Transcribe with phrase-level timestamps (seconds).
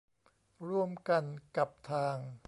[0.69, 1.23] ร่วมกัน
[1.57, 2.17] กับทาง